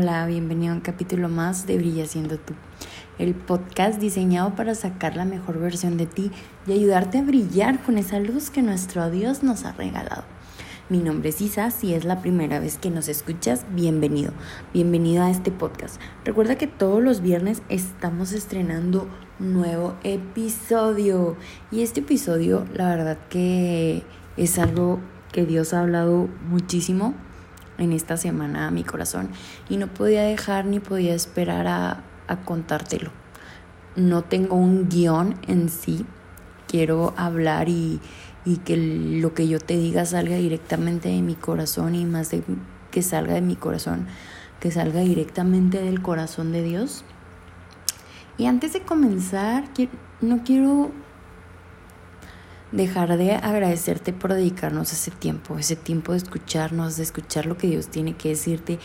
Hola, 0.00 0.24
bienvenido 0.24 0.72
a 0.72 0.76
un 0.76 0.80
capítulo 0.80 1.28
más 1.28 1.66
de 1.66 1.76
Brilla 1.76 2.06
siendo 2.06 2.38
tú, 2.38 2.54
el 3.18 3.34
podcast 3.34 4.00
diseñado 4.00 4.56
para 4.56 4.74
sacar 4.74 5.14
la 5.14 5.26
mejor 5.26 5.58
versión 5.58 5.98
de 5.98 6.06
ti 6.06 6.30
y 6.66 6.72
ayudarte 6.72 7.18
a 7.18 7.22
brillar 7.22 7.82
con 7.82 7.98
esa 7.98 8.18
luz 8.18 8.48
que 8.48 8.62
nuestro 8.62 9.10
Dios 9.10 9.42
nos 9.42 9.66
ha 9.66 9.72
regalado. 9.72 10.24
Mi 10.88 11.00
nombre 11.00 11.28
es 11.28 11.42
Isa, 11.42 11.70
si 11.70 11.92
es 11.92 12.06
la 12.06 12.22
primera 12.22 12.60
vez 12.60 12.78
que 12.78 12.88
nos 12.88 13.08
escuchas, 13.08 13.66
bienvenido, 13.74 14.32
bienvenido 14.72 15.22
a 15.22 15.30
este 15.30 15.50
podcast. 15.50 16.00
Recuerda 16.24 16.56
que 16.56 16.66
todos 16.66 17.02
los 17.02 17.20
viernes 17.20 17.60
estamos 17.68 18.32
estrenando 18.32 19.06
nuevo 19.38 19.96
episodio 20.02 21.36
y 21.70 21.82
este 21.82 22.00
episodio 22.00 22.64
la 22.72 22.88
verdad 22.88 23.18
que 23.28 24.02
es 24.38 24.58
algo 24.58 24.98
que 25.30 25.44
Dios 25.44 25.74
ha 25.74 25.80
hablado 25.80 26.26
muchísimo 26.48 27.12
en 27.82 27.92
esta 27.92 28.16
semana 28.16 28.66
a 28.66 28.70
mi 28.70 28.84
corazón 28.84 29.30
y 29.68 29.76
no 29.76 29.88
podía 29.88 30.22
dejar 30.22 30.64
ni 30.64 30.80
podía 30.80 31.14
esperar 31.14 31.66
a, 31.66 32.04
contártelo. 32.44 33.10
No 33.96 34.22
tengo 34.22 34.54
un 34.54 34.88
guion 34.88 35.34
en 35.48 35.68
sí, 35.68 36.06
quiero 36.68 37.12
hablar 37.16 37.68
y, 37.68 38.00
y, 38.44 38.58
que 38.58 38.76
lo 38.76 39.34
que 39.34 39.48
yo 39.48 39.58
te 39.58 39.76
diga 39.76 40.04
salga 40.04 40.36
directamente 40.36 41.08
de 41.08 41.22
mi 41.22 41.34
corazón 41.34 41.96
y 41.96 42.04
más 42.04 42.30
de 42.30 42.44
que 42.92 43.02
salga 43.02 43.34
de 43.34 43.40
mi 43.40 43.56
corazón, 43.56 44.06
que 44.60 44.70
salga 44.70 45.00
directamente 45.00 45.82
del 45.82 46.02
corazón 46.02 46.52
de 46.52 46.62
Dios. 46.62 47.04
Y 48.38 48.46
antes 48.46 48.72
de 48.72 48.82
comenzar, 48.82 49.64
no 50.20 50.44
quiero 50.44 50.92
dejar 52.72 53.16
de 53.16 53.32
agradecerte 53.32 54.12
por 54.12 54.32
dedicarnos 54.32 54.92
ese 54.92 55.10
tiempo, 55.10 55.58
ese 55.58 55.76
tiempo 55.76 56.12
de 56.12 56.18
escucharnos, 56.18 56.96
de 56.96 57.02
escuchar 57.02 57.46
lo 57.46 57.56
que 57.56 57.66
Dios 57.66 57.88
tiene 57.88 58.14
que 58.14 58.30
decirte 58.30 58.78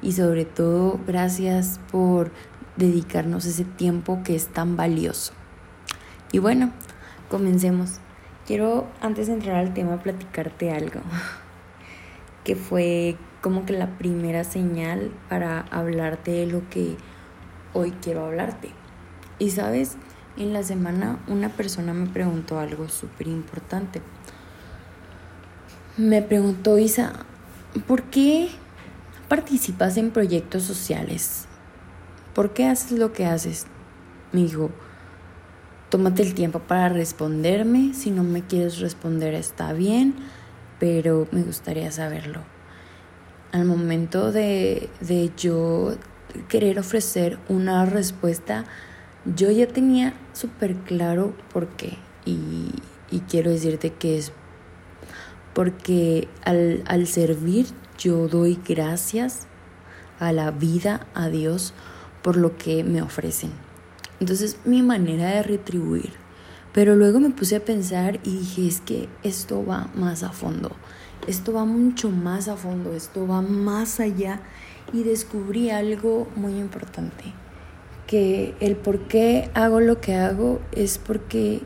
y 0.00 0.12
sobre 0.12 0.44
todo 0.44 1.00
gracias 1.06 1.80
por 1.90 2.30
dedicarnos 2.76 3.44
ese 3.44 3.64
tiempo 3.64 4.22
que 4.24 4.34
es 4.34 4.48
tan 4.48 4.76
valioso. 4.76 5.32
Y 6.30 6.38
bueno, 6.38 6.72
comencemos. 7.28 7.98
Quiero 8.46 8.88
antes 9.00 9.28
de 9.28 9.34
entrar 9.34 9.56
al 9.56 9.72
tema 9.72 10.02
platicarte 10.02 10.72
algo 10.72 11.00
que 12.44 12.56
fue 12.56 13.16
como 13.40 13.66
que 13.66 13.72
la 13.72 13.98
primera 13.98 14.44
señal 14.44 15.12
para 15.28 15.60
hablarte 15.70 16.30
de 16.32 16.46
lo 16.46 16.68
que 16.68 16.96
hoy 17.72 17.92
quiero 18.02 18.26
hablarte. 18.26 18.70
Y 19.38 19.50
sabes, 19.50 19.96
en 20.36 20.52
la 20.52 20.62
semana 20.62 21.18
una 21.28 21.48
persona 21.50 21.92
me 21.92 22.06
preguntó 22.06 22.58
algo 22.58 22.88
súper 22.88 23.28
importante. 23.28 24.00
Me 25.96 26.22
preguntó, 26.22 26.78
Isa, 26.78 27.12
¿por 27.86 28.04
qué 28.04 28.48
participas 29.28 29.96
en 29.96 30.10
proyectos 30.10 30.62
sociales? 30.62 31.46
¿Por 32.34 32.54
qué 32.54 32.66
haces 32.66 32.92
lo 32.92 33.12
que 33.12 33.26
haces? 33.26 33.66
Me 34.32 34.40
dijo, 34.40 34.70
tómate 35.90 36.22
el 36.22 36.32
tiempo 36.32 36.60
para 36.60 36.88
responderme. 36.88 37.92
Si 37.92 38.10
no 38.10 38.24
me 38.24 38.42
quieres 38.42 38.78
responder 38.78 39.34
está 39.34 39.74
bien, 39.74 40.14
pero 40.78 41.28
me 41.30 41.42
gustaría 41.42 41.92
saberlo. 41.92 42.40
Al 43.52 43.66
momento 43.66 44.32
de, 44.32 44.88
de 45.00 45.30
yo 45.36 45.96
querer 46.48 46.78
ofrecer 46.78 47.38
una 47.50 47.84
respuesta, 47.84 48.64
yo 49.24 49.50
ya 49.50 49.66
tenía 49.68 50.14
súper 50.32 50.74
claro 50.76 51.34
por 51.52 51.68
qué. 51.68 51.98
Y, 52.24 52.70
quiero 53.28 53.50
decirte 53.50 53.92
que 53.92 54.16
es 54.16 54.32
porque 55.52 56.28
al, 56.44 56.82
al 56.86 57.06
servir 57.06 57.66
yo 57.98 58.26
doy 58.26 58.58
gracias 58.66 59.46
a 60.18 60.32
la 60.32 60.50
vida, 60.50 61.06
a 61.14 61.28
Dios, 61.28 61.74
por 62.22 62.36
lo 62.36 62.56
que 62.56 62.84
me 62.84 63.02
ofrecen. 63.02 63.50
Entonces 64.18 64.58
mi 64.64 64.82
manera 64.82 65.28
de 65.30 65.42
retribuir. 65.42 66.12
Pero 66.72 66.96
luego 66.96 67.20
me 67.20 67.30
puse 67.30 67.56
a 67.56 67.64
pensar 67.64 68.18
y 68.24 68.38
dije, 68.38 68.66
es 68.66 68.80
que 68.80 69.08
esto 69.22 69.64
va 69.64 69.90
más 69.94 70.22
a 70.22 70.32
fondo, 70.32 70.70
esto 71.26 71.52
va 71.52 71.66
mucho 71.66 72.10
más 72.10 72.48
a 72.48 72.56
fondo, 72.56 72.94
esto 72.94 73.26
va 73.26 73.42
más 73.42 74.00
allá 74.00 74.40
y 74.90 75.02
descubrí 75.02 75.68
algo 75.68 76.28
muy 76.34 76.58
importante 76.58 77.34
que 78.12 78.54
el 78.60 78.76
por 78.76 79.08
qué 79.08 79.50
hago 79.54 79.80
lo 79.80 80.02
que 80.02 80.16
hago 80.16 80.60
es 80.72 80.98
porque 80.98 81.62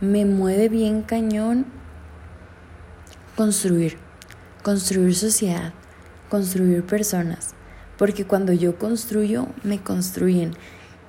me 0.00 0.24
mueve 0.24 0.70
bien 0.70 1.02
cañón 1.02 1.66
construir, 3.36 3.98
construir 4.62 5.14
sociedad, 5.14 5.74
construir 6.30 6.84
personas, 6.84 7.50
porque 7.98 8.24
cuando 8.24 8.54
yo 8.54 8.78
construyo, 8.78 9.46
me 9.62 9.78
construyen. 9.78 10.52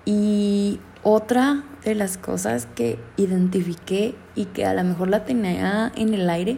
Y 0.03 0.81
otra 1.03 1.63
de 1.85 1.95
las 1.95 2.17
cosas 2.17 2.67
que 2.75 2.99
identifiqué 3.15 4.13
y 4.35 4.43
que 4.43 4.65
a 4.65 4.73
lo 4.73 4.83
mejor 4.83 5.07
la 5.07 5.23
tenía 5.23 5.89
en 5.95 6.13
el 6.13 6.29
aire 6.29 6.57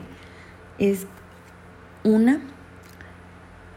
es 0.79 1.06
una 2.03 2.41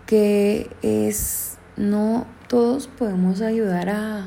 que 0.07 0.71
es 0.81 1.59
no 1.77 2.27
todos 2.49 2.87
podemos 2.87 3.41
ayudar 3.41 3.89
a, 3.89 4.27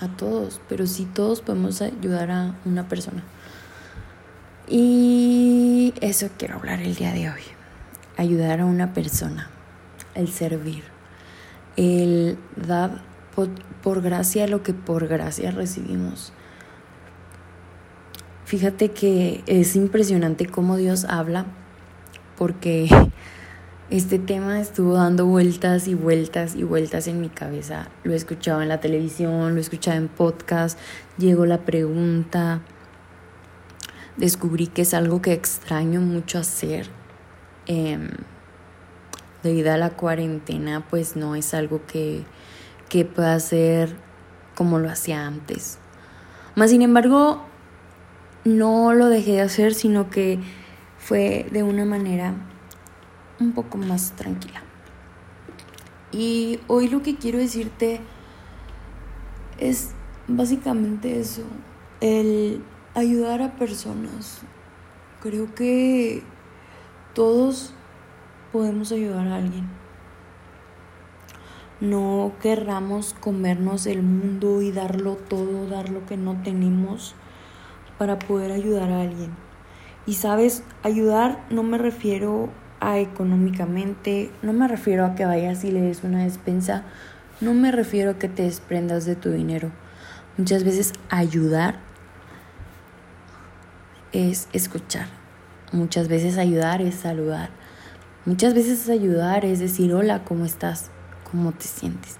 a 0.00 0.08
todos, 0.16 0.60
pero 0.68 0.86
sí 0.86 1.06
todos 1.06 1.40
podemos 1.40 1.82
ayudar 1.82 2.30
a 2.30 2.54
una 2.64 2.88
persona. 2.88 3.22
Y 4.68 5.92
eso 6.00 6.28
quiero 6.38 6.56
hablar 6.56 6.80
el 6.80 6.94
día 6.94 7.12
de 7.12 7.30
hoy. 7.30 7.42
Ayudar 8.16 8.60
a 8.60 8.64
una 8.64 8.94
persona, 8.94 9.50
el 10.14 10.28
servir, 10.28 10.84
el 11.76 12.38
dar 12.56 13.02
por, 13.34 13.48
por 13.82 14.00
gracia 14.00 14.46
lo 14.46 14.62
que 14.62 14.72
por 14.72 15.08
gracia 15.08 15.50
recibimos. 15.50 16.32
Fíjate 18.44 18.92
que 18.92 19.42
es 19.46 19.74
impresionante 19.74 20.46
cómo 20.46 20.76
Dios 20.76 21.04
habla, 21.06 21.46
porque 22.36 22.88
este 23.90 24.18
tema 24.18 24.60
estuvo 24.60 24.94
dando 24.94 25.26
vueltas 25.26 25.88
y 25.88 25.94
vueltas 25.94 26.54
y 26.54 26.62
vueltas 26.62 27.06
en 27.06 27.20
mi 27.20 27.28
cabeza. 27.28 27.88
Lo 28.02 28.12
he 28.12 28.16
escuchado 28.16 28.62
en 28.62 28.68
la 28.68 28.80
televisión, 28.80 29.52
lo 29.52 29.58
he 29.58 29.60
escuchado 29.60 29.98
en 29.98 30.08
podcast, 30.08 30.78
llegó 31.18 31.44
la 31.44 31.58
pregunta. 31.58 32.62
Descubrí 34.16 34.68
que 34.68 34.82
es 34.82 34.94
algo 34.94 35.20
que 35.20 35.32
extraño 35.32 36.00
mucho 36.00 36.38
hacer. 36.38 36.88
Em, 37.66 38.08
debido 39.42 39.72
a 39.72 39.76
la 39.76 39.90
cuarentena, 39.90 40.86
pues 40.88 41.14
no 41.14 41.36
es 41.36 41.52
algo 41.52 41.82
que, 41.86 42.24
que 42.88 43.04
pueda 43.04 43.34
hacer 43.34 43.94
como 44.54 44.78
lo 44.78 44.88
hacía 44.88 45.26
antes. 45.26 45.78
Más 46.54 46.70
sin 46.70 46.80
embargo, 46.80 47.42
no 48.44 48.94
lo 48.94 49.08
dejé 49.08 49.32
de 49.32 49.40
hacer, 49.42 49.74
sino 49.74 50.08
que 50.08 50.38
fue 50.98 51.46
de 51.50 51.62
una 51.62 51.84
manera 51.84 52.34
un 53.40 53.52
poco 53.52 53.78
más 53.78 54.12
tranquila. 54.12 54.62
Y 56.12 56.60
hoy 56.68 56.88
lo 56.88 57.02
que 57.02 57.16
quiero 57.16 57.38
decirte 57.38 58.00
es 59.58 59.90
básicamente 60.28 61.18
eso, 61.18 61.42
el 62.00 62.62
ayudar 62.94 63.42
a 63.42 63.56
personas. 63.56 64.40
Creo 65.20 65.54
que 65.54 66.22
todos 67.14 67.74
podemos 68.52 68.92
ayudar 68.92 69.26
a 69.28 69.36
alguien. 69.36 69.68
No 71.80 72.32
querramos 72.40 73.14
comernos 73.14 73.86
el 73.86 74.02
mundo 74.02 74.62
y 74.62 74.70
darlo 74.70 75.16
todo, 75.16 75.66
dar 75.68 75.88
lo 75.88 76.06
que 76.06 76.16
no 76.16 76.40
tenemos 76.42 77.14
para 77.98 78.18
poder 78.18 78.52
ayudar 78.52 78.90
a 78.90 79.00
alguien. 79.00 79.32
Y 80.06 80.14
sabes, 80.14 80.62
ayudar 80.82 81.44
no 81.50 81.62
me 81.62 81.78
refiero 81.78 82.50
económicamente, 82.92 84.30
no 84.42 84.52
me 84.52 84.68
refiero 84.68 85.06
a 85.06 85.14
que 85.14 85.24
vayas 85.24 85.64
y 85.64 85.70
le 85.70 85.80
des 85.80 86.04
una 86.04 86.24
despensa, 86.24 86.84
no 87.40 87.54
me 87.54 87.72
refiero 87.72 88.12
a 88.12 88.18
que 88.18 88.28
te 88.28 88.42
desprendas 88.42 89.06
de 89.06 89.16
tu 89.16 89.30
dinero. 89.30 89.70
Muchas 90.36 90.64
veces 90.64 90.92
ayudar 91.10 91.76
es 94.12 94.48
escuchar. 94.52 95.06
Muchas 95.72 96.08
veces 96.08 96.38
ayudar 96.38 96.82
es 96.82 96.94
saludar. 96.94 97.50
Muchas 98.26 98.54
veces 98.54 98.88
ayudar 98.88 99.44
es 99.44 99.58
decir, 99.58 99.92
hola, 99.92 100.24
¿cómo 100.24 100.44
estás? 100.44 100.90
¿Cómo 101.30 101.52
te 101.52 101.64
sientes? 101.64 102.16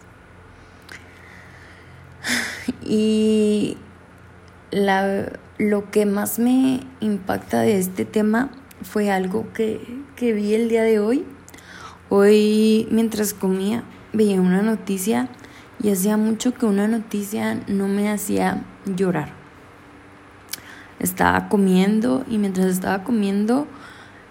Y 2.87 3.79
la, 4.71 5.33
lo 5.59 5.91
que 5.91 6.05
más 6.05 6.39
me 6.39 6.81
impacta 7.01 7.61
de 7.61 7.79
este 7.79 8.05
tema 8.05 8.51
fue 8.85 9.11
algo 9.11 9.47
que, 9.53 9.81
vi 10.21 10.55
el 10.55 10.69
día 10.69 10.83
de 10.83 11.01
hoy. 11.01 11.25
Hoy 12.11 12.87
mientras 12.91 13.35
comía 13.35 13.83
veía 14.13 14.41
una 14.41 14.63
noticia 14.63 15.29
y 15.83 15.91
hacía 15.91 16.17
mucho 16.17 16.55
que 16.55 16.67
una 16.67 16.87
noticia 16.87 17.61
no 17.67 17.89
me 17.89 18.11
hacía 18.11 18.63
llorar. 18.85 19.31
Estaba 21.01 21.49
comiendo 21.49 22.25
y 22.29 22.39
mientras 22.39 22.67
estaba 22.67 23.03
comiendo 23.03 23.67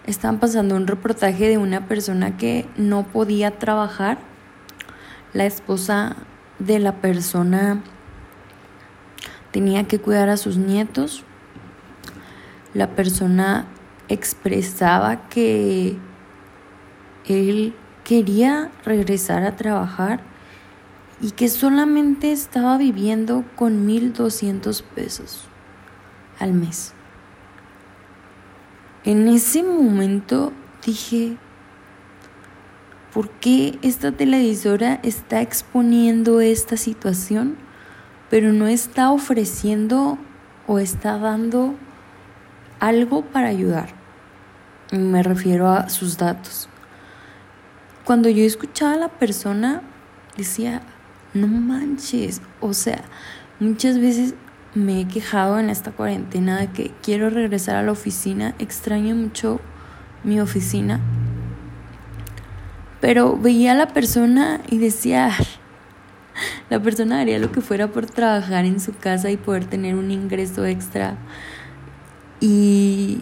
estaban 0.06 0.40
pasando 0.40 0.76
un 0.76 0.88
reportaje 0.88 1.50
de 1.50 1.58
una 1.58 1.88
persona 1.88 2.38
que 2.38 2.66
no 2.78 3.04
podía 3.04 3.60
trabajar. 3.60 4.20
La 5.34 5.46
esposa 5.46 6.16
de 6.60 6.80
la 6.80 7.02
persona 7.02 7.82
tenía 9.52 9.86
que 9.86 10.00
cuidar 10.00 10.30
a 10.30 10.38
sus 10.38 10.58
nietos. 10.58 11.24
La 12.74 12.96
persona 12.96 13.68
expresaba 14.10 15.30
que 15.30 15.98
él 17.26 17.74
quería 18.04 18.72
regresar 18.84 19.44
a 19.44 19.56
trabajar 19.56 20.22
y 21.22 21.32
que 21.32 21.48
solamente 21.48 22.32
estaba 22.32 22.78
viviendo 22.78 23.46
con 23.56 23.88
1.200 23.88 24.84
pesos 24.84 25.46
al 26.40 26.54
mes. 26.54 26.94
En 29.06 29.28
ese 29.28 29.64
momento 29.64 30.52
dije, 30.86 31.38
¿por 33.14 33.30
qué 33.30 33.78
esta 33.82 34.12
televisora 34.12 35.00
está 35.04 35.42
exponiendo 35.42 36.42
esta 36.42 36.78
situación, 36.78 37.56
pero 38.30 38.52
no 38.52 38.68
está 38.68 39.12
ofreciendo 39.12 40.18
o 40.68 40.80
está 40.80 41.18
dando 41.18 41.76
algo 42.84 43.24
para 43.24 43.48
ayudar? 43.48 43.88
Me 44.92 45.24
refiero 45.24 45.70
a 45.70 45.88
sus 45.88 46.18
datos. 46.18 46.68
Cuando 48.04 48.28
yo 48.28 48.44
escuchaba 48.44 48.94
a 48.94 48.98
la 48.98 49.08
persona, 49.08 49.82
decía, 50.36 50.82
no 51.34 51.48
manches, 51.48 52.42
o 52.60 52.74
sea, 52.74 53.02
muchas 53.62 54.00
veces 54.00 54.36
me 54.76 55.00
he 55.00 55.08
quejado 55.08 55.60
en 55.60 55.70
esta 55.70 55.92
cuarentena 55.92 56.60
de 56.60 56.68
que 56.68 56.92
quiero 57.02 57.30
regresar 57.30 57.78
a 57.78 57.84
la 57.84 57.94
oficina, 57.94 58.54
extraño 58.60 59.16
mucho 59.16 59.62
mi 60.26 60.42
oficina, 60.42 61.00
pero 63.00 63.38
veía 63.38 63.72
a 63.72 63.76
la 63.76 63.88
persona 63.88 64.60
y 64.70 64.78
decía, 64.80 65.32
la 66.70 66.82
persona 66.82 67.22
haría 67.22 67.40
lo 67.40 67.50
que 67.54 67.62
fuera 67.62 67.88
por 67.88 68.08
trabajar 68.08 68.66
en 68.66 68.82
su 68.82 68.94
casa 68.94 69.32
y 69.32 69.38
poder 69.38 69.64
tener 69.64 69.96
un 69.96 70.12
ingreso 70.12 70.66
extra 70.66 71.16
y 72.44 73.22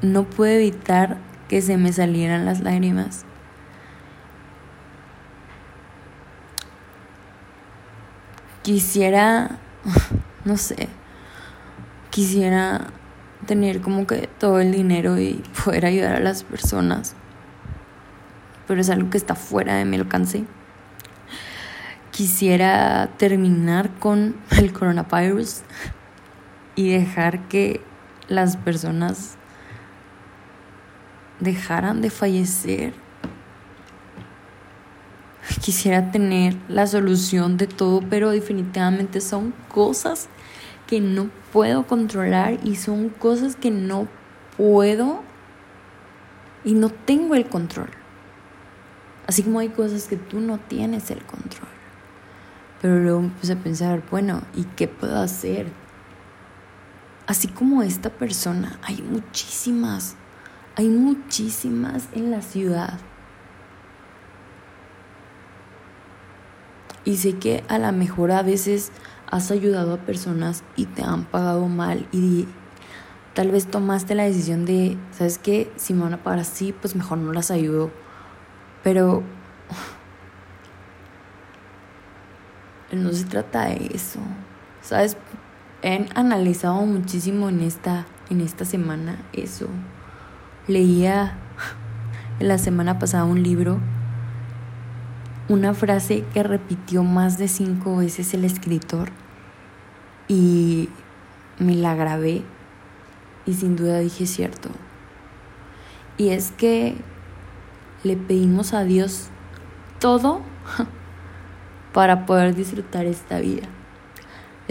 no 0.00 0.24
puedo 0.24 0.52
evitar 0.52 1.18
que 1.48 1.60
se 1.60 1.76
me 1.76 1.92
salieran 1.92 2.46
las 2.46 2.60
lágrimas. 2.60 3.26
Quisiera 8.62 9.58
no 10.44 10.56
sé, 10.56 10.88
quisiera 12.10 12.86
tener 13.46 13.80
como 13.80 14.06
que 14.06 14.28
todo 14.38 14.60
el 14.60 14.72
dinero 14.72 15.18
y 15.18 15.42
poder 15.64 15.86
ayudar 15.86 16.14
a 16.14 16.20
las 16.20 16.44
personas, 16.44 17.14
pero 18.66 18.80
es 18.80 18.88
algo 18.88 19.10
que 19.10 19.18
está 19.18 19.34
fuera 19.34 19.76
de 19.76 19.84
mi 19.84 19.96
alcance. 19.96 20.44
Quisiera 22.12 23.08
terminar 23.16 23.90
con 23.98 24.36
el 24.50 24.72
coronavirus 24.72 25.62
y 26.82 26.90
dejar 26.90 27.48
que 27.48 27.80
las 28.28 28.56
personas 28.56 29.36
dejaran 31.40 32.02
de 32.02 32.10
fallecer 32.10 32.94
quisiera 35.60 36.10
tener 36.10 36.56
la 36.68 36.86
solución 36.86 37.56
de 37.56 37.66
todo, 37.66 38.00
pero 38.08 38.30
definitivamente 38.30 39.20
son 39.20 39.54
cosas 39.68 40.28
que 40.86 41.00
no 41.00 41.30
puedo 41.52 41.86
controlar 41.86 42.58
y 42.64 42.76
son 42.76 43.08
cosas 43.08 43.56
que 43.56 43.70
no 43.70 44.08
puedo 44.56 45.22
y 46.64 46.74
no 46.74 46.90
tengo 46.90 47.34
el 47.34 47.46
control. 47.46 47.90
Así 49.26 49.42
como 49.42 49.60
hay 49.60 49.68
cosas 49.68 50.06
que 50.06 50.16
tú 50.16 50.40
no 50.40 50.58
tienes 50.58 51.10
el 51.10 51.22
control. 51.22 51.68
Pero 52.80 52.98
luego 52.98 53.30
puse 53.40 53.52
a 53.52 53.56
pensar, 53.56 54.02
bueno, 54.10 54.42
¿y 54.56 54.64
qué 54.64 54.88
puedo 54.88 55.20
hacer? 55.20 55.66
Así 57.26 57.48
como 57.48 57.82
esta 57.82 58.10
persona, 58.10 58.78
hay 58.82 59.02
muchísimas, 59.02 60.16
hay 60.76 60.88
muchísimas 60.88 62.08
en 62.12 62.30
la 62.30 62.42
ciudad 62.42 62.98
Y 67.04 67.16
sé 67.16 67.38
que 67.38 67.64
a 67.68 67.78
lo 67.78 67.90
mejor 67.92 68.30
a 68.30 68.42
veces 68.42 68.92
has 69.30 69.50
ayudado 69.50 69.94
a 69.94 69.98
personas 69.98 70.62
y 70.76 70.86
te 70.86 71.02
han 71.02 71.24
pagado 71.24 71.66
mal 71.66 72.06
y 72.12 72.46
tal 73.34 73.50
vez 73.50 73.66
tomaste 73.66 74.14
la 74.14 74.24
decisión 74.24 74.64
de, 74.64 74.96
¿sabes 75.10 75.38
qué? 75.38 75.72
Si 75.76 75.94
me 75.94 76.04
van 76.04 76.14
a 76.14 76.22
pagar 76.22 76.40
así, 76.40 76.72
pues 76.72 76.94
mejor 76.94 77.18
no 77.18 77.32
las 77.32 77.50
ayudo. 77.50 77.90
Pero 78.84 79.22
no 82.92 83.12
se 83.12 83.24
trata 83.24 83.66
de 83.66 83.90
eso. 83.94 84.20
¿Sabes? 84.80 85.16
He 85.82 86.06
analizado 86.14 86.80
muchísimo 86.86 87.48
en 87.48 87.60
esta, 87.60 88.06
en 88.30 88.40
esta 88.40 88.64
semana 88.64 89.16
eso. 89.32 89.68
Leía 90.68 91.38
la 92.40 92.58
semana 92.58 92.98
pasada 92.98 93.24
un 93.24 93.42
libro 93.42 93.80
una 95.48 95.74
frase 95.74 96.24
que 96.32 96.42
repitió 96.42 97.02
más 97.02 97.36
de 97.36 97.48
cinco 97.48 97.96
veces 97.96 98.32
el 98.32 98.44
escritor 98.44 99.10
y 100.28 100.88
me 101.58 101.74
la 101.74 101.94
grabé 101.94 102.42
y 103.44 103.54
sin 103.54 103.76
duda 103.76 103.98
dije 103.98 104.26
cierto. 104.26 104.70
Y 106.16 106.28
es 106.28 106.52
que 106.52 106.96
le 108.04 108.16
pedimos 108.16 108.72
a 108.72 108.84
Dios 108.84 109.28
todo 109.98 110.40
para 111.92 112.24
poder 112.24 112.54
disfrutar 112.54 113.06
esta 113.06 113.40
vida. 113.40 113.68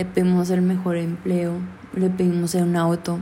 Le 0.02 0.06
pedimos 0.06 0.50
el 0.50 0.64
mejor 0.64 0.98
empleo, 0.98 1.60
le 1.94 2.10
pedimos 2.10 2.56
un 2.56 2.76
auto, 2.76 3.20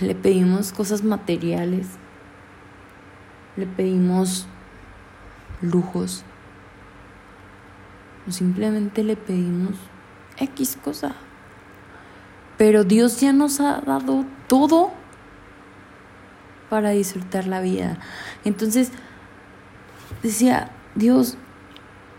le 0.00 0.14
pedimos 0.14 0.72
cosas 0.72 1.04
materiales, 1.04 1.86
le 3.58 3.66
pedimos 3.66 4.46
lujos. 5.60 6.24
O 8.26 8.32
simplemente 8.32 9.04
le 9.04 9.16
pedimos 9.16 9.74
X 10.38 10.78
cosa. 10.82 11.12
Pero 12.56 12.82
Dios 12.82 13.20
ya 13.20 13.34
nos 13.34 13.60
ha 13.60 13.82
dado 13.82 14.24
todo 14.46 14.92
para 16.70 16.88
disfrutar 16.88 17.46
la 17.46 17.60
vida. 17.60 17.98
Entonces 18.46 18.92
decía, 20.22 20.70
Dios, 20.94 21.36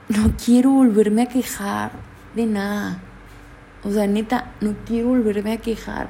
no 0.10 0.32
quiero 0.38 0.70
volverme 0.70 1.24
a 1.24 1.26
quejar 1.26 2.13
de 2.36 2.46
nada. 2.46 3.00
O 3.84 3.92
sea, 3.92 4.08
neta, 4.08 4.52
no 4.62 4.76
quiero 4.86 5.10
volverme 5.10 5.54
a 5.54 5.58
quejar. 5.58 6.10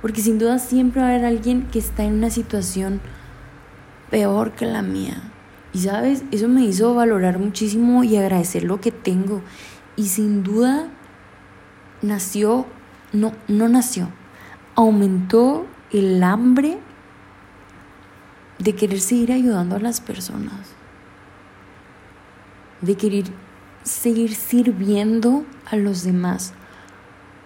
Porque 0.00 0.20
sin 0.20 0.38
duda 0.38 0.58
siempre 0.58 1.00
va 1.00 1.08
a 1.08 1.10
haber 1.10 1.24
alguien 1.24 1.68
que 1.68 1.78
está 1.78 2.04
en 2.04 2.14
una 2.14 2.30
situación 2.30 3.00
peor 4.10 4.52
que 4.52 4.66
la 4.66 4.82
mía. 4.82 5.22
Y 5.72 5.78
sabes, 5.78 6.24
eso 6.32 6.48
me 6.48 6.62
hizo 6.62 6.94
valorar 6.94 7.38
muchísimo 7.38 8.04
y 8.04 8.16
agradecer 8.16 8.64
lo 8.64 8.80
que 8.80 8.90
tengo. 8.90 9.40
Y 9.96 10.06
sin 10.06 10.42
duda 10.42 10.88
nació, 12.02 12.66
no, 13.12 13.32
no 13.48 13.68
nació, 13.68 14.08
aumentó 14.74 15.66
el 15.92 16.22
hambre 16.22 16.78
de 18.58 18.74
querer 18.74 19.00
seguir 19.00 19.32
ayudando 19.32 19.76
a 19.76 19.80
las 19.80 20.00
personas, 20.00 20.74
de 22.80 22.96
querer 22.96 23.24
seguir 23.82 24.34
sirviendo 24.34 25.44
a 25.70 25.76
los 25.76 26.04
demás. 26.04 26.54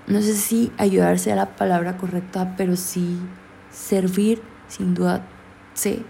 No 0.06 0.20
sé 0.20 0.34
si 0.34 0.72
ayudar 0.78 1.18
sea 1.18 1.36
la 1.36 1.56
palabra 1.56 1.96
correcta, 1.96 2.54
pero 2.56 2.76
sí 2.76 3.18
servir, 3.70 4.42
sin 4.68 4.94
duda 4.94 5.26
sé 5.74 6.02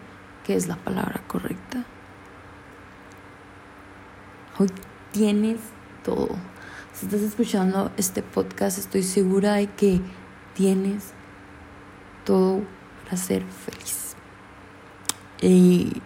que 0.44 0.54
es 0.54 0.68
la 0.68 0.76
palabra 0.76 1.22
correcta. 1.26 1.84
Hoy 4.58 4.68
tienes 5.12 5.58
todo. 6.04 6.28
Si 6.92 7.06
estás 7.06 7.20
escuchando 7.20 7.90
este 7.96 8.22
podcast, 8.22 8.78
estoy 8.78 9.02
segura 9.02 9.54
de 9.54 9.66
que 9.66 10.00
tienes 10.54 11.12
todo 12.24 12.62
para 13.04 13.16
ser 13.16 13.42
feliz. 13.42 14.16
Y 15.42 16.00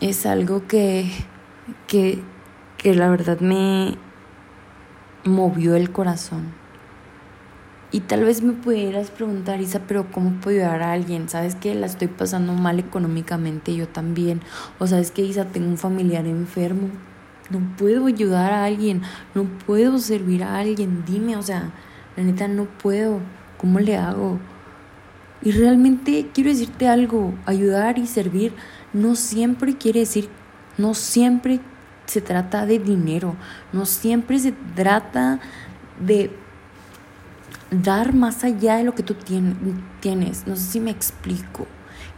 es 0.00 0.26
algo 0.26 0.66
que, 0.66 1.10
que, 1.92 2.22
que 2.78 2.94
la 2.94 3.10
verdad 3.10 3.40
me 3.40 3.98
movió 5.24 5.74
el 5.74 5.92
corazón. 5.92 6.54
Y 7.90 8.00
tal 8.00 8.24
vez 8.24 8.42
me 8.42 8.54
pudieras 8.54 9.10
preguntar, 9.10 9.60
Isa, 9.60 9.82
pero 9.86 10.10
¿cómo 10.10 10.40
puedo 10.40 10.56
ayudar 10.56 10.82
a 10.82 10.92
alguien? 10.92 11.28
¿Sabes 11.28 11.54
que 11.54 11.74
la 11.74 11.84
estoy 11.84 12.08
pasando 12.08 12.54
mal 12.54 12.78
económicamente? 12.78 13.76
Yo 13.76 13.88
también. 13.88 14.40
O 14.78 14.86
sabes 14.86 15.10
que, 15.10 15.20
Isa, 15.20 15.44
tengo 15.44 15.68
un 15.68 15.76
familiar 15.76 16.24
enfermo. 16.24 16.88
No 17.50 17.60
puedo 17.76 18.06
ayudar 18.06 18.54
a 18.54 18.64
alguien. 18.64 19.02
No 19.34 19.44
puedo 19.44 19.98
servir 19.98 20.44
a 20.44 20.58
alguien. 20.58 21.04
Dime, 21.06 21.36
o 21.36 21.42
sea, 21.42 21.72
la 22.16 22.22
neta 22.22 22.48
no 22.48 22.64
puedo. 22.64 23.20
¿Cómo 23.58 23.80
le 23.80 23.98
hago? 23.98 24.38
Y 25.42 25.50
realmente 25.50 26.30
quiero 26.32 26.48
decirte 26.48 26.88
algo, 26.88 27.34
ayudar 27.44 27.98
y 27.98 28.06
servir 28.06 28.54
no 28.94 29.14
siempre 29.16 29.76
quiere 29.76 30.00
decir, 30.00 30.30
no 30.78 30.94
siempre 30.94 31.60
se 32.06 32.20
trata 32.20 32.66
de 32.66 32.78
dinero, 32.78 33.36
no 33.72 33.86
siempre 33.86 34.38
se 34.38 34.52
trata 34.74 35.40
de 36.00 36.30
dar 37.70 38.12
más 38.12 38.44
allá 38.44 38.76
de 38.76 38.84
lo 38.84 38.94
que 38.94 39.02
tú 39.02 39.14
tienes. 40.00 40.46
No 40.46 40.56
sé 40.56 40.62
si 40.62 40.80
me 40.80 40.90
explico. 40.90 41.66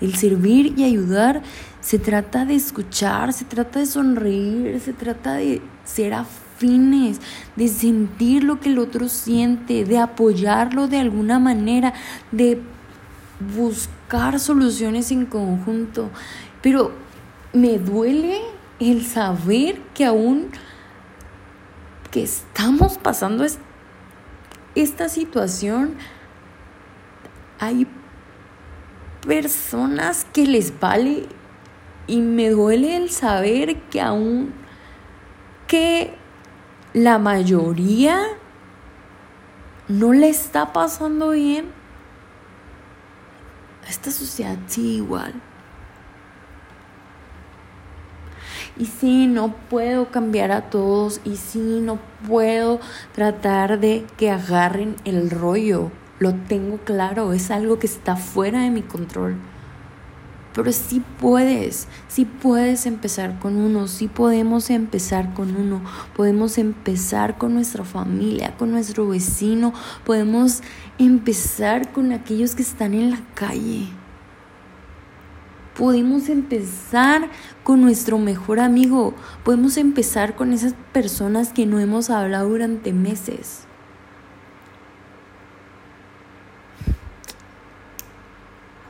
El 0.00 0.14
servir 0.16 0.74
y 0.76 0.84
ayudar 0.84 1.42
se 1.80 1.98
trata 1.98 2.44
de 2.44 2.56
escuchar, 2.56 3.32
se 3.32 3.44
trata 3.44 3.78
de 3.78 3.86
sonreír, 3.86 4.80
se 4.80 4.92
trata 4.92 5.34
de 5.34 5.62
ser 5.84 6.14
afines, 6.14 7.20
de 7.54 7.68
sentir 7.68 8.42
lo 8.42 8.58
que 8.58 8.70
el 8.70 8.78
otro 8.78 9.08
siente, 9.08 9.84
de 9.84 9.98
apoyarlo 9.98 10.88
de 10.88 10.98
alguna 10.98 11.38
manera, 11.38 11.94
de 12.32 12.60
buscar 13.56 14.40
soluciones 14.40 15.12
en 15.12 15.26
conjunto. 15.26 16.10
Pero 16.60 16.92
me 17.52 17.78
duele 17.78 18.40
el 18.80 19.04
saber 19.04 19.80
que 19.94 20.04
aún 20.04 20.50
que 22.10 22.22
estamos 22.22 22.98
pasando 22.98 23.44
esta 24.74 25.08
situación, 25.08 25.96
hay 27.58 27.86
personas 29.26 30.24
que 30.32 30.46
les 30.46 30.78
vale 30.78 31.26
y 32.06 32.20
me 32.20 32.50
duele 32.50 32.96
el 32.96 33.10
saber 33.10 33.80
que 33.90 34.00
aún 34.00 34.52
que 35.66 36.14
la 36.92 37.18
mayoría 37.18 38.20
no 39.88 40.12
le 40.12 40.28
está 40.28 40.72
pasando 40.72 41.30
bien, 41.30 41.66
esta 43.88 44.10
sociedad 44.10 44.56
sigue 44.66 44.96
igual. 44.96 45.34
Y 48.76 48.86
sí, 48.86 49.26
no 49.26 49.54
puedo 49.70 50.10
cambiar 50.10 50.50
a 50.50 50.70
todos. 50.70 51.20
Y 51.24 51.36
sí, 51.36 51.80
no 51.80 51.98
puedo 52.26 52.80
tratar 53.14 53.80
de 53.80 54.04
que 54.16 54.30
agarren 54.30 54.96
el 55.04 55.30
rollo. 55.30 55.90
Lo 56.18 56.34
tengo 56.34 56.78
claro, 56.78 57.32
es 57.32 57.50
algo 57.50 57.78
que 57.78 57.86
está 57.86 58.16
fuera 58.16 58.62
de 58.62 58.70
mi 58.70 58.82
control. 58.82 59.36
Pero 60.54 60.70
sí 60.70 61.02
puedes, 61.20 61.88
sí 62.06 62.24
puedes 62.24 62.86
empezar 62.86 63.40
con 63.40 63.56
uno, 63.56 63.88
sí 63.88 64.06
podemos 64.06 64.70
empezar 64.70 65.34
con 65.34 65.56
uno, 65.56 65.82
podemos 66.16 66.58
empezar 66.58 67.38
con 67.38 67.54
nuestra 67.54 67.82
familia, 67.82 68.56
con 68.56 68.70
nuestro 68.70 69.08
vecino, 69.08 69.74
podemos 70.04 70.62
empezar 70.96 71.90
con 71.90 72.12
aquellos 72.12 72.54
que 72.54 72.62
están 72.62 72.94
en 72.94 73.10
la 73.10 73.20
calle. 73.34 73.88
Podemos 75.76 76.28
empezar 76.28 77.28
con 77.64 77.80
nuestro 77.80 78.18
mejor 78.18 78.60
amigo, 78.60 79.14
podemos 79.44 79.76
empezar 79.76 80.36
con 80.36 80.52
esas 80.52 80.74
personas 80.92 81.52
que 81.52 81.66
no 81.66 81.80
hemos 81.80 82.10
hablado 82.10 82.48
durante 82.48 82.92
meses. 82.92 83.66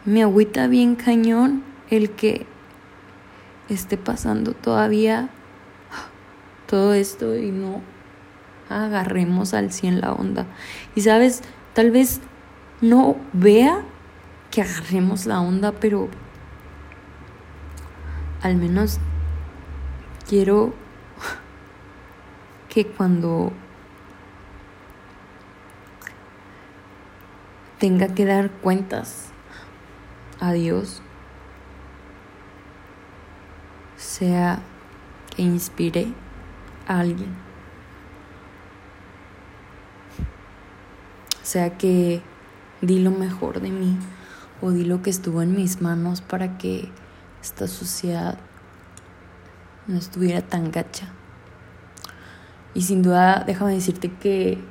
Me 0.04 0.22
agüita 0.22 0.66
bien 0.66 0.96
cañón 0.96 1.62
el 1.88 2.10
que 2.10 2.46
esté 3.70 3.96
pasando 3.96 4.52
todavía 4.52 5.30
todo 6.66 6.92
esto 6.92 7.34
y 7.36 7.50
no 7.50 7.80
agarremos 8.68 9.54
al 9.54 9.72
100 9.72 10.02
la 10.02 10.12
onda. 10.12 10.46
Y 10.94 11.00
sabes, 11.00 11.42
tal 11.72 11.90
vez 11.90 12.20
no 12.82 13.16
vea 13.32 13.82
que 14.50 14.60
agarremos 14.60 15.24
la 15.24 15.40
onda, 15.40 15.72
pero 15.72 16.08
al 18.44 18.56
menos 18.56 18.98
quiero 20.28 20.74
que 22.68 22.86
cuando 22.86 23.52
tenga 27.78 28.08
que 28.08 28.26
dar 28.26 28.50
cuentas 28.50 29.30
a 30.40 30.52
Dios 30.52 31.00
sea 33.96 34.60
que 35.34 35.40
inspire 35.40 36.12
a 36.86 37.00
alguien. 37.00 37.34
Sea 41.42 41.78
que 41.78 42.20
di 42.82 42.98
lo 42.98 43.10
mejor 43.10 43.62
de 43.62 43.70
mí 43.70 43.96
o 44.60 44.70
di 44.70 44.84
lo 44.84 45.00
que 45.00 45.08
estuvo 45.08 45.40
en 45.40 45.56
mis 45.56 45.80
manos 45.80 46.20
para 46.20 46.58
que 46.58 46.90
esta 47.44 47.68
sociedad 47.68 48.38
no 49.86 49.98
estuviera 49.98 50.40
tan 50.40 50.72
gacha. 50.72 51.08
Y 52.72 52.80
sin 52.80 53.02
duda, 53.02 53.44
déjame 53.46 53.74
decirte 53.74 54.10
que 54.10 54.64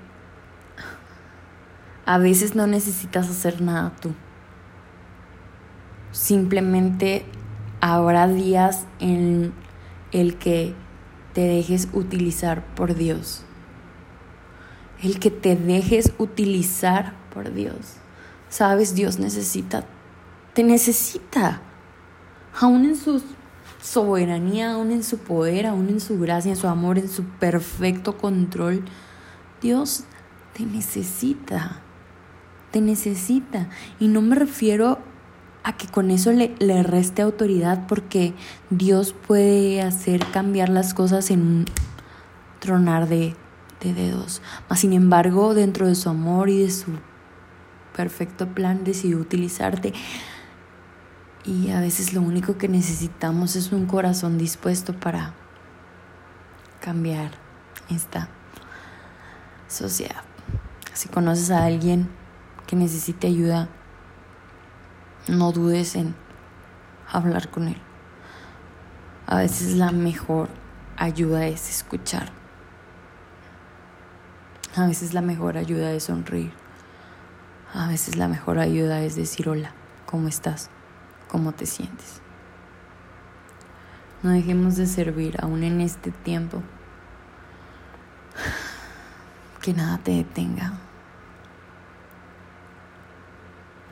a 2.08 2.18
veces 2.18 2.56
no 2.56 2.66
necesitas 2.66 3.30
hacer 3.30 3.62
nada 3.62 3.94
tú. 4.02 4.14
Simplemente 6.12 7.26
habrá 7.80 8.28
días 8.28 8.88
en 9.00 9.54
el 10.12 10.38
que 10.38 10.74
te 11.34 11.42
dejes 11.42 11.90
utilizar 11.94 12.66
por 12.74 12.96
Dios. 12.96 13.46
El 15.04 15.20
que 15.20 15.30
te 15.30 15.56
dejes 15.56 16.12
utilizar 16.18 17.14
por 17.32 17.54
Dios. 17.54 17.98
Sabes, 18.50 18.96
Dios 18.96 19.20
necesita, 19.20 19.84
te 20.56 20.64
necesita. 20.64 21.62
Aún 22.60 22.86
en 22.86 22.96
su 22.96 23.22
soberanía, 23.82 24.74
aún 24.74 24.92
en 24.92 25.04
su 25.04 25.18
poder, 25.18 25.68
aún 25.68 25.90
en 25.90 26.00
su 26.00 26.20
gracia, 26.20 26.52
en 26.52 26.56
su 26.56 26.68
amor, 26.68 26.98
en 26.98 27.10
su 27.10 27.24
perfecto 27.24 28.18
control. 28.18 28.84
Dios 29.62 30.06
te 30.54 30.66
necesita. 30.66 31.82
Te 32.72 32.82
necesita. 32.82 33.70
Y 34.00 34.08
no 34.08 34.22
me 34.22 34.36
refiero 34.36 35.00
a 35.64 35.78
que 35.78 35.88
con 35.88 36.12
eso 36.12 36.32
le, 36.32 36.56
le, 36.60 36.84
reste 36.84 37.22
autoridad 37.22 37.88
porque 37.88 38.34
Dios 38.70 39.14
puede 39.14 39.82
hacer 39.82 40.26
cambiar 40.32 40.70
las 40.70 40.94
cosas 40.94 41.32
en 41.32 41.42
un 41.42 41.66
tronar 42.60 43.08
de, 43.08 43.36
de 43.82 43.94
dedos. 43.94 44.42
Mas 44.70 44.80
sin 44.80 44.94
embargo, 44.94 45.54
dentro 45.54 45.88
de 45.88 45.96
su 45.96 46.10
amor 46.10 46.50
y 46.50 46.64
de 46.64 46.72
su 46.72 46.92
perfecto 47.96 48.48
plan, 48.48 48.84
decidió 48.84 49.20
utilizarte. 49.20 49.94
Y 51.46 51.72
a 51.72 51.82
veces 51.82 52.14
lo 52.14 52.22
único 52.22 52.58
que 52.58 52.70
necesitamos 52.70 53.56
es 53.56 53.72
un 53.74 53.86
corazón 53.86 54.38
dispuesto 54.38 54.98
para 54.98 55.34
cambiar 56.80 57.32
esta 57.90 58.30
sociedad. 59.68 60.24
Si 60.94 61.10
conoces 61.10 61.52
a 61.52 61.66
alguien 61.66 62.10
que 62.66 62.78
necesite 62.78 63.28
ayuda, 63.28 63.68
no 65.28 65.52
dudes 65.52 65.96
en 65.96 66.16
hablar 67.12 67.50
con 67.50 67.68
Él. 67.68 67.78
A 69.28 69.38
veces 69.38 69.76
la 69.76 69.92
mejor 69.92 70.50
ayuda 70.98 71.48
es 71.48 71.70
escuchar. 71.70 72.32
A 74.76 74.88
veces 74.88 75.14
la 75.14 75.22
mejor 75.22 75.58
ayuda 75.58 75.92
es 75.92 76.04
sonreír. 76.04 76.54
A 77.74 77.88
veces 77.88 78.16
la 78.16 78.28
mejor 78.28 78.60
ayuda 78.60 79.02
es 79.02 79.16
decir 79.16 79.50
hola, 79.50 79.74
¿cómo 80.06 80.28
estás? 80.28 80.70
¿Cómo 81.34 81.52
te 81.52 81.66
sientes? 81.66 82.22
No 84.22 84.30
dejemos 84.30 84.76
de 84.76 84.86
servir 84.86 85.36
aún 85.42 85.64
en 85.64 85.82
este 85.82 86.12
tiempo. 86.12 86.62
Que 89.64 89.74
nada 89.74 89.98
te 89.98 90.12
detenga. 90.12 90.74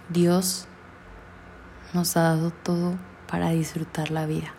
Dios 0.10 0.68
nos 1.94 2.16
ha 2.16 2.22
dado 2.22 2.52
todo 2.52 2.96
para 3.28 3.50
disfrutar 3.50 4.12
la 4.12 4.28
vida. 4.28 4.54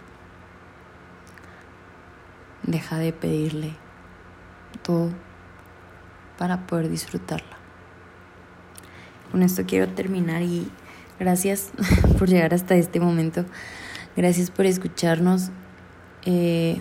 Deja 2.64 2.98
de 2.98 3.12
pedirle 3.12 3.76
todo 4.82 5.10
para 6.36 6.66
poder 6.66 6.88
disfrutarla. 6.88 7.58
Con 9.30 9.42
esto 9.42 9.62
quiero 9.66 9.92
terminar 9.92 10.42
y 10.42 10.72
gracias 11.22 11.70
por 12.18 12.28
llegar 12.28 12.52
hasta 12.52 12.74
este 12.74 13.00
momento. 13.00 13.44
Gracias 14.16 14.50
por 14.50 14.66
escucharnos. 14.66 15.50
Eh, 16.24 16.80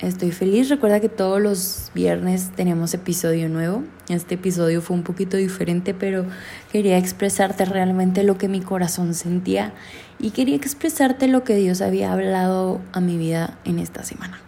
Estoy 0.00 0.32
feliz. 0.32 0.68
Recuerda 0.68 0.98
que 0.98 1.08
todos 1.08 1.40
los 1.40 1.92
viernes 1.94 2.50
tenemos 2.56 2.92
episodio 2.94 3.48
nuevo. 3.48 3.84
Este 4.08 4.34
episodio 4.34 4.82
fue 4.82 4.96
un 4.96 5.04
poquito 5.04 5.36
diferente, 5.36 5.94
pero 5.94 6.26
quería 6.72 6.98
expresarte 6.98 7.64
realmente 7.64 8.24
lo 8.24 8.36
que 8.36 8.48
mi 8.48 8.60
corazón 8.60 9.14
sentía 9.14 9.72
y 10.18 10.32
quería 10.32 10.56
expresarte 10.56 11.28
lo 11.28 11.44
que 11.44 11.54
Dios 11.54 11.80
había 11.80 12.12
hablado 12.12 12.80
a 12.92 13.00
mi 13.00 13.16
vida 13.16 13.56
en 13.64 13.78
esta 13.78 14.02
semana. 14.02 14.40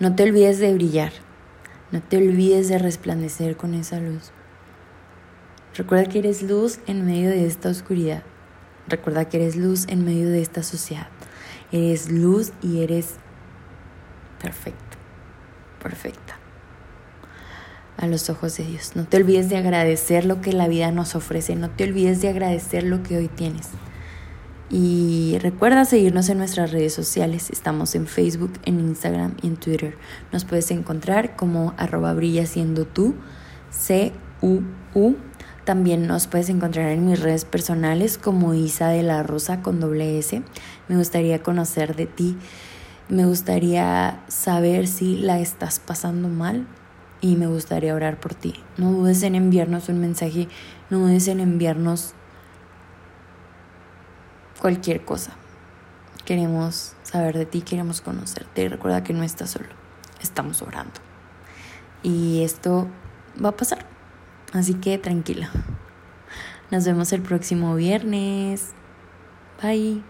No 0.00 0.14
te 0.14 0.24
olvides 0.24 0.58
de 0.58 0.74
brillar. 0.74 1.12
No 1.92 2.02
te 2.02 2.16
olvides 2.16 2.68
de 2.68 2.78
resplandecer 2.78 3.56
con 3.56 3.74
esa 3.74 4.00
luz. 4.00 4.32
Recuerda 5.80 6.10
que 6.10 6.18
eres 6.18 6.42
luz 6.42 6.78
en 6.86 7.06
medio 7.06 7.30
de 7.30 7.46
esta 7.46 7.70
oscuridad. 7.70 8.22
Recuerda 8.86 9.30
que 9.30 9.38
eres 9.38 9.56
luz 9.56 9.86
en 9.88 10.04
medio 10.04 10.28
de 10.28 10.42
esta 10.42 10.62
sociedad. 10.62 11.06
Eres 11.72 12.10
luz 12.10 12.52
y 12.60 12.82
eres 12.82 13.14
perfecto, 14.42 14.98
perfecta 15.82 16.36
a 17.96 18.06
los 18.06 18.28
ojos 18.28 18.58
de 18.58 18.64
Dios. 18.64 18.92
No 18.94 19.06
te 19.06 19.16
olvides 19.16 19.48
de 19.48 19.56
agradecer 19.56 20.26
lo 20.26 20.42
que 20.42 20.52
la 20.52 20.68
vida 20.68 20.92
nos 20.92 21.14
ofrece. 21.14 21.56
No 21.56 21.70
te 21.70 21.84
olvides 21.84 22.20
de 22.20 22.28
agradecer 22.28 22.82
lo 22.82 23.02
que 23.02 23.16
hoy 23.16 23.28
tienes. 23.28 23.68
Y 24.68 25.38
recuerda 25.40 25.86
seguirnos 25.86 26.28
en 26.28 26.36
nuestras 26.36 26.72
redes 26.72 26.92
sociales. 26.92 27.48
Estamos 27.48 27.94
en 27.94 28.06
Facebook, 28.06 28.52
en 28.66 28.80
Instagram 28.80 29.34
y 29.40 29.46
en 29.46 29.56
Twitter. 29.56 29.96
Nos 30.30 30.44
puedes 30.44 30.70
encontrar 30.72 31.36
como 31.36 31.72
arroba 31.78 32.12
brilla 32.12 32.44
siendo 32.44 32.84
tú, 32.84 33.14
C-U-U. 33.70 35.16
También 35.64 36.06
nos 36.06 36.26
puedes 36.26 36.48
encontrar 36.48 36.88
en 36.90 37.06
mis 37.06 37.20
redes 37.20 37.44
personales 37.44 38.18
como 38.18 38.54
Isa 38.54 38.88
de 38.88 39.02
la 39.02 39.22
Rosa 39.22 39.62
con 39.62 39.78
doble 39.78 40.18
S. 40.18 40.42
Me 40.88 40.96
gustaría 40.96 41.42
conocer 41.42 41.96
de 41.96 42.06
ti. 42.06 42.36
Me 43.08 43.26
gustaría 43.26 44.22
saber 44.28 44.86
si 44.86 45.16
la 45.16 45.40
estás 45.40 45.78
pasando 45.78 46.28
mal 46.28 46.66
y 47.20 47.36
me 47.36 47.46
gustaría 47.46 47.94
orar 47.94 48.18
por 48.18 48.34
ti. 48.34 48.54
No 48.76 48.92
dudes 48.92 49.22
en 49.22 49.34
enviarnos 49.34 49.88
un 49.88 50.00
mensaje, 50.00 50.48
no 50.88 51.00
dudes 51.00 51.28
en 51.28 51.40
enviarnos 51.40 52.14
cualquier 54.60 55.04
cosa. 55.04 55.32
Queremos 56.24 56.94
saber 57.02 57.36
de 57.36 57.46
ti, 57.46 57.62
queremos 57.62 58.00
conocerte. 58.00 58.68
recuerda 58.68 59.02
que 59.02 59.12
no 59.12 59.24
estás 59.24 59.50
solo, 59.50 59.68
estamos 60.22 60.62
orando. 60.62 61.00
Y 62.02 62.42
esto 62.44 62.86
va 63.42 63.50
a 63.50 63.56
pasar. 63.56 63.89
Así 64.52 64.74
que 64.74 64.98
tranquila. 64.98 65.50
Nos 66.70 66.84
vemos 66.84 67.12
el 67.12 67.22
próximo 67.22 67.74
viernes. 67.74 68.72
Bye. 69.62 70.02